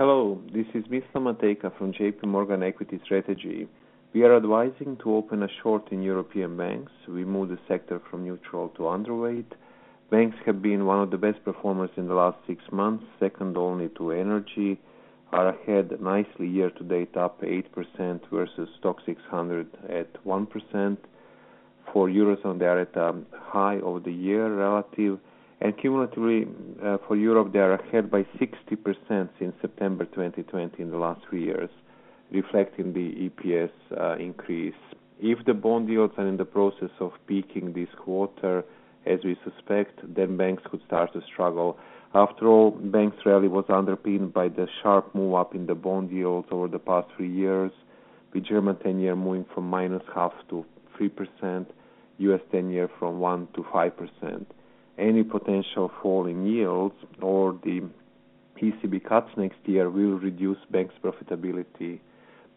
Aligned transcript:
Hello, 0.00 0.40
this 0.50 0.64
is 0.72 0.82
Mislav 0.86 1.24
Matejka 1.24 1.76
from 1.76 1.92
JP 1.92 2.24
Morgan 2.24 2.62
Equity 2.62 2.98
Strategy. 3.04 3.68
We 4.14 4.22
are 4.22 4.34
advising 4.34 4.96
to 5.02 5.14
open 5.14 5.42
a 5.42 5.48
short 5.62 5.92
in 5.92 6.00
European 6.00 6.56
banks. 6.56 6.90
We 7.06 7.26
moved 7.26 7.52
the 7.52 7.58
sector 7.68 8.00
from 8.08 8.24
neutral 8.24 8.70
to 8.76 8.84
underweight. 8.84 9.52
Banks 10.10 10.38
have 10.46 10.62
been 10.62 10.86
one 10.86 11.02
of 11.02 11.10
the 11.10 11.18
best 11.18 11.44
performers 11.44 11.90
in 11.98 12.08
the 12.08 12.14
last 12.14 12.38
six 12.46 12.62
months, 12.72 13.04
second 13.18 13.58
only 13.58 13.90
to 13.98 14.12
energy, 14.12 14.80
are 15.32 15.48
ahead 15.48 16.00
nicely 16.00 16.48
year 16.48 16.70
to 16.70 16.82
date, 16.82 17.14
up 17.18 17.42
8% 17.42 18.20
versus 18.32 18.70
STOXX 18.82 19.04
600 19.04 19.68
at 19.90 20.24
1%. 20.24 20.96
For 21.92 22.08
Eurozone, 22.08 22.58
they 22.58 22.64
are 22.64 22.80
at 22.80 22.96
a 22.96 23.16
high 23.38 23.80
of 23.80 24.04
the 24.04 24.12
year 24.12 24.48
relative, 24.48 25.18
and 25.60 25.76
cumulatively, 25.76 26.46
uh, 26.82 26.96
for 27.06 27.16
Europe, 27.16 27.52
they 27.52 27.58
are 27.58 27.74
ahead 27.74 28.10
by 28.10 28.22
60% 28.40 29.28
since 29.38 29.54
September 29.60 30.06
2020 30.06 30.82
in 30.82 30.90
the 30.90 30.96
last 30.96 31.20
three 31.28 31.44
years, 31.44 31.68
reflecting 32.32 32.92
the 32.94 33.28
EPS 33.28 33.70
uh, 33.98 34.16
increase. 34.16 34.74
If 35.20 35.44
the 35.44 35.52
bond 35.52 35.88
yields 35.88 36.14
are 36.16 36.26
in 36.26 36.38
the 36.38 36.46
process 36.46 36.90
of 36.98 37.12
peaking 37.26 37.74
this 37.74 37.88
quarter, 37.98 38.64
as 39.04 39.20
we 39.22 39.36
suspect, 39.44 40.00
then 40.14 40.38
banks 40.38 40.62
could 40.70 40.80
start 40.86 41.12
to 41.12 41.20
struggle. 41.30 41.78
After 42.14 42.48
all, 42.48 42.70
banks 42.70 43.18
rally 43.26 43.48
was 43.48 43.66
underpinned 43.68 44.32
by 44.32 44.48
the 44.48 44.66
sharp 44.82 45.14
move 45.14 45.34
up 45.34 45.54
in 45.54 45.66
the 45.66 45.74
bond 45.74 46.10
yields 46.10 46.48
over 46.50 46.68
the 46.68 46.78
past 46.78 47.08
three 47.16 47.30
years, 47.30 47.70
with 48.32 48.44
German 48.44 48.76
10-year 48.76 49.14
moving 49.14 49.44
from 49.54 49.70
-0.5% 49.70 50.32
to 50.48 50.64
3%, 50.98 51.66
U.S. 52.18 52.40
10-year 52.52 52.88
from 52.98 53.18
1% 53.18 53.52
to 53.54 53.62
5%. 53.62 54.46
Any 55.00 55.24
potential 55.24 55.90
fall 56.02 56.26
in 56.26 56.46
yields 56.46 56.94
or 57.22 57.58
the 57.64 57.82
ECB 58.60 59.02
cuts 59.02 59.30
next 59.34 59.56
year 59.64 59.88
will 59.88 60.18
reduce 60.18 60.58
banks' 60.70 60.94
profitability. 61.02 62.00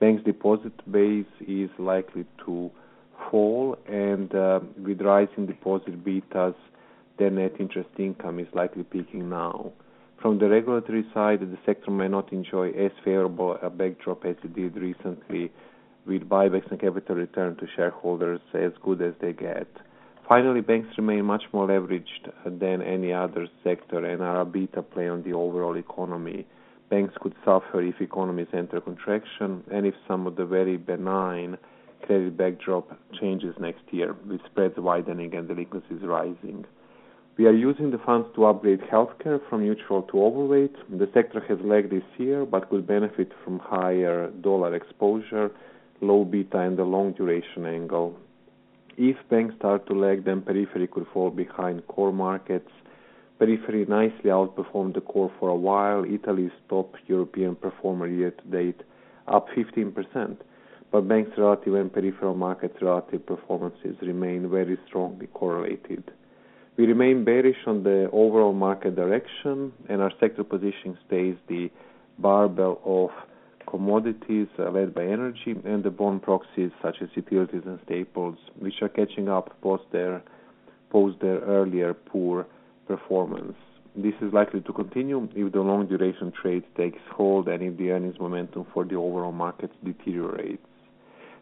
Banks' 0.00 0.24
deposit 0.24 0.72
base 0.90 1.34
is 1.46 1.70
likely 1.78 2.26
to 2.44 2.68
fall, 3.30 3.78
and 3.86 4.34
uh, 4.34 4.58
with 4.84 5.00
rising 5.00 5.46
deposit 5.46 6.04
betas, 6.04 6.56
their 7.16 7.30
net 7.30 7.52
interest 7.60 7.90
income 7.98 8.40
is 8.40 8.48
likely 8.54 8.82
peaking 8.82 9.30
now. 9.30 9.70
From 10.20 10.40
the 10.40 10.48
regulatory 10.48 11.06
side, 11.14 11.40
the 11.40 11.58
sector 11.64 11.92
may 11.92 12.08
not 12.08 12.32
enjoy 12.32 12.70
as 12.70 12.90
favorable 13.04 13.56
a 13.62 13.70
backdrop 13.70 14.24
as 14.24 14.34
it 14.42 14.52
did 14.54 14.76
recently, 14.76 15.52
with 16.06 16.28
buybacks 16.28 16.68
and 16.72 16.80
capital 16.80 17.14
return 17.14 17.54
to 17.56 17.68
shareholders 17.76 18.40
as 18.52 18.72
good 18.82 19.00
as 19.00 19.14
they 19.20 19.32
get. 19.32 19.68
Finally, 20.28 20.60
banks 20.60 20.96
remain 20.96 21.24
much 21.24 21.42
more 21.52 21.66
leveraged 21.66 22.28
uh, 22.28 22.50
than 22.60 22.80
any 22.80 23.12
other 23.12 23.48
sector 23.64 24.04
and 24.04 24.22
are 24.22 24.42
a 24.42 24.44
beta 24.44 24.82
play 24.82 25.08
on 25.08 25.22
the 25.24 25.32
overall 25.32 25.76
economy. 25.76 26.46
Banks 26.90 27.14
could 27.20 27.34
suffer 27.44 27.82
if 27.82 28.00
economies 28.00 28.48
enter 28.52 28.80
contraction 28.80 29.64
and 29.72 29.84
if 29.86 29.94
some 30.06 30.26
of 30.26 30.36
the 30.36 30.44
very 30.44 30.76
benign 30.76 31.58
credit 32.02 32.36
backdrop 32.36 32.98
changes 33.20 33.54
next 33.58 33.82
year, 33.90 34.14
with 34.28 34.40
spreads 34.46 34.76
widening 34.76 35.34
and 35.34 35.48
delinquencies 35.48 36.02
rising. 36.02 36.64
We 37.38 37.46
are 37.46 37.54
using 37.54 37.90
the 37.90 37.98
funds 37.98 38.28
to 38.34 38.44
upgrade 38.44 38.80
healthcare 38.80 39.40
from 39.48 39.64
neutral 39.64 40.02
to 40.02 40.22
overweight. 40.22 40.76
The 40.90 41.08
sector 41.14 41.40
has 41.48 41.58
lagged 41.64 41.90
this 41.90 42.04
year, 42.18 42.44
but 42.44 42.70
will 42.70 42.82
benefit 42.82 43.32
from 43.42 43.58
higher 43.58 44.30
dollar 44.42 44.74
exposure, 44.74 45.50
low 46.00 46.24
beta, 46.24 46.58
and 46.58 46.76
the 46.76 46.84
long 46.84 47.12
duration 47.12 47.64
angle. 47.64 48.18
If 48.96 49.16
banks 49.30 49.54
start 49.56 49.86
to 49.86 49.94
lag, 49.94 50.24
then 50.24 50.42
periphery 50.42 50.86
could 50.86 51.06
fall 51.12 51.30
behind 51.30 51.86
core 51.88 52.12
markets. 52.12 52.70
Periphery 53.38 53.86
nicely 53.86 54.30
outperformed 54.30 54.94
the 54.94 55.00
core 55.00 55.32
for 55.40 55.48
a 55.48 55.56
while. 55.56 56.04
Italy's 56.04 56.52
top 56.68 56.94
European 57.06 57.56
performer 57.56 58.06
year 58.06 58.30
to 58.30 58.44
date, 58.48 58.82
up 59.26 59.48
15%. 59.56 60.36
But 60.90 61.08
banks' 61.08 61.38
relative 61.38 61.74
and 61.74 61.90
peripheral 61.90 62.34
markets 62.34 62.76
relative 62.82 63.24
performances 63.24 63.96
remain 64.02 64.50
very 64.50 64.78
strongly 64.86 65.26
correlated. 65.28 66.10
We 66.76 66.86
remain 66.86 67.24
bearish 67.24 67.66
on 67.66 67.82
the 67.82 68.10
overall 68.12 68.52
market 68.52 68.94
direction, 68.94 69.72
and 69.88 70.02
our 70.02 70.12
sector 70.20 70.44
positioning 70.44 70.98
stays 71.06 71.36
the 71.48 71.70
barbell 72.18 72.80
of 72.84 73.10
commodities 73.72 74.48
uh, 74.58 74.70
led 74.70 74.94
by 74.94 75.02
energy 75.02 75.56
and 75.64 75.82
the 75.82 75.90
bond 75.90 76.22
proxies 76.22 76.70
such 76.82 76.96
as 77.00 77.08
utilities 77.14 77.62
and 77.64 77.78
staples, 77.86 78.36
which 78.58 78.74
are 78.82 78.90
catching 78.90 79.30
up 79.30 79.58
post 79.62 79.84
their 79.92 80.22
earlier 81.56 81.94
poor 81.94 82.46
performance. 82.86 83.56
This 83.96 84.12
is 84.20 84.30
likely 84.32 84.60
to 84.60 84.72
continue 84.74 85.26
if 85.34 85.52
the 85.52 85.60
long 85.60 85.86
duration 85.86 86.32
trade 86.40 86.64
takes 86.76 87.00
hold 87.16 87.48
and 87.48 87.62
if 87.62 87.78
the 87.78 87.90
earnings 87.92 88.16
momentum 88.20 88.66
for 88.74 88.84
the 88.84 88.96
overall 88.96 89.32
market 89.32 89.70
deteriorates. 89.82 90.66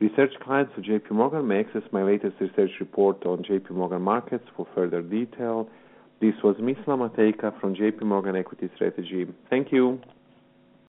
Research 0.00 0.32
clients 0.42 0.72
of 0.78 0.84
JP 0.84 1.10
Morgan 1.10 1.46
may 1.46 1.60
access 1.60 1.82
my 1.92 2.02
latest 2.02 2.36
research 2.40 2.70
report 2.80 3.24
on 3.26 3.44
JP 3.44 3.70
Morgan 3.70 4.02
markets 4.02 4.46
for 4.56 4.66
further 4.74 5.02
detail. 5.02 5.68
This 6.22 6.34
was 6.42 6.56
Mislav 6.56 6.98
Matejka 7.04 7.60
from 7.60 7.74
JP 7.74 8.02
Morgan 8.02 8.34
Equity 8.34 8.70
Strategy. 8.74 9.26
Thank 9.50 9.72
you. 9.72 10.00